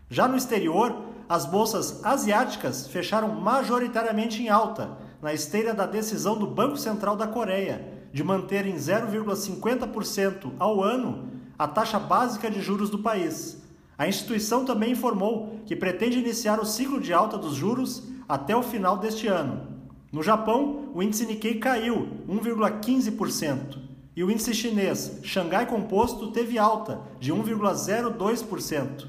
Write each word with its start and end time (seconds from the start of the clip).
Já 0.10 0.28
no 0.28 0.36
exterior, 0.36 0.94
as 1.30 1.46
bolsas 1.46 2.04
asiáticas 2.04 2.88
fecharam 2.88 3.30
majoritariamente 3.30 4.44
em 4.44 4.50
alta, 4.50 4.98
na 5.22 5.34
esteira 5.34 5.74
da 5.74 5.86
decisão 5.86 6.38
do 6.38 6.46
Banco 6.48 6.76
Central 6.76 7.16
da 7.16 7.28
Coreia 7.28 7.98
de 8.12 8.24
manter 8.24 8.66
em 8.66 8.76
0,50% 8.76 10.52
ao 10.60 10.84
ano 10.84 11.30
a 11.58 11.68
taxa 11.68 12.00
básica 12.00 12.50
de 12.50 12.60
juros 12.62 12.90
do 12.90 13.00
país. 13.00 13.62
A 13.98 14.08
instituição 14.08 14.66
também 14.66 14.92
informou 14.92 15.60
que 15.66 15.76
pretende 15.76 16.20
iniciar 16.20 16.60
o 16.60 16.66
ciclo 16.66 17.00
de 17.00 17.14
alta 17.14 17.38
dos 17.38 17.54
juros 17.54 18.04
até 18.28 18.56
o 18.56 18.64
final 18.64 18.98
deste 18.98 19.28
ano. 19.28 19.79
No 20.12 20.24
Japão, 20.24 20.90
o 20.96 21.04
índice 21.04 21.24
Nikkei 21.26 21.60
caiu 21.60 22.08
1,15% 22.28 23.78
e 24.16 24.24
o 24.24 24.32
índice 24.32 24.56
chinês 24.56 25.20
Xangai 25.24 25.68
Composto 25.68 26.32
teve 26.32 26.58
alta 26.58 27.02
de 27.20 27.32
1,02%. 27.32 29.06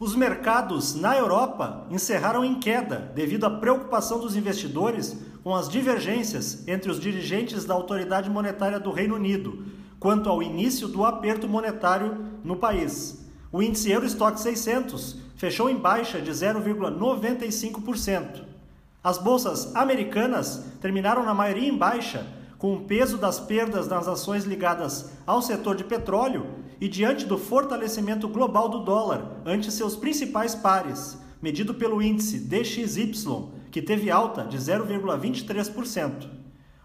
Os 0.00 0.16
mercados 0.16 0.96
na 0.96 1.16
Europa 1.16 1.86
encerraram 1.88 2.44
em 2.44 2.58
queda 2.58 3.12
devido 3.14 3.44
à 3.44 3.50
preocupação 3.50 4.18
dos 4.18 4.34
investidores 4.34 5.16
com 5.44 5.54
as 5.54 5.68
divergências 5.68 6.66
entre 6.66 6.90
os 6.90 6.98
dirigentes 6.98 7.64
da 7.64 7.74
autoridade 7.74 8.28
monetária 8.28 8.80
do 8.80 8.90
Reino 8.90 9.14
Unido 9.14 9.64
quanto 10.00 10.28
ao 10.28 10.42
início 10.42 10.88
do 10.88 11.04
aperto 11.04 11.48
monetário 11.48 12.16
no 12.42 12.56
país. 12.56 13.24
O 13.52 13.62
índice 13.62 13.92
Eurostock 13.92 14.40
600 14.40 15.18
fechou 15.36 15.70
em 15.70 15.76
baixa 15.76 16.20
de 16.20 16.32
0,95%. 16.32 18.50
As 19.04 19.18
bolsas 19.18 19.74
americanas 19.74 20.64
terminaram 20.80 21.24
na 21.24 21.34
maioria 21.34 21.68
em 21.68 21.76
baixa, 21.76 22.24
com 22.56 22.74
o 22.74 22.82
peso 22.82 23.18
das 23.18 23.40
perdas 23.40 23.88
nas 23.88 24.06
ações 24.06 24.44
ligadas 24.44 25.10
ao 25.26 25.42
setor 25.42 25.74
de 25.74 25.82
petróleo 25.82 26.46
e 26.80 26.86
diante 26.86 27.26
do 27.26 27.36
fortalecimento 27.36 28.28
global 28.28 28.68
do 28.68 28.84
dólar 28.84 29.42
ante 29.44 29.72
seus 29.72 29.96
principais 29.96 30.54
pares, 30.54 31.18
medido 31.42 31.74
pelo 31.74 32.00
índice 32.00 32.38
DXY, 32.38 33.48
que 33.72 33.82
teve 33.82 34.08
alta 34.08 34.44
de 34.44 34.56
0,23%. 34.56 36.28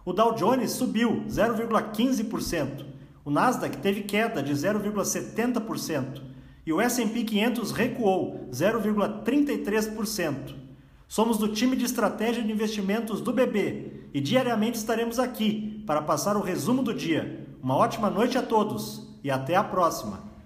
O 0.04 0.12
Dow 0.12 0.34
Jones 0.34 0.72
subiu 0.72 1.24
0,15%, 1.30 2.84
o 3.24 3.30
Nasdaq 3.30 3.78
teve 3.78 4.02
queda 4.02 4.42
de 4.42 4.54
0,70% 4.54 6.24
e 6.66 6.74
o 6.74 6.82
S&P 6.82 7.24
500 7.24 7.72
recuou 7.72 8.50
0,33%. 8.52 10.67
Somos 11.08 11.38
do 11.38 11.48
time 11.48 11.76
de 11.76 11.86
estratégia 11.86 12.44
de 12.44 12.52
investimentos 12.52 13.22
do 13.22 13.32
BB 13.32 14.10
e 14.14 14.20
diariamente 14.20 14.78
estaremos 14.78 15.20
aqui 15.20 15.84
para 15.88 16.02
passar 16.02 16.36
o 16.36 16.42
resumo 16.42 16.84
do 16.84 16.94
dia. 16.94 17.48
Uma 17.64 17.76
ótima 17.76 18.10
noite 18.10 18.38
a 18.38 18.42
todos 18.42 19.08
e 19.24 19.32
até 19.32 19.56
a 19.56 19.64
próxima! 19.64 20.37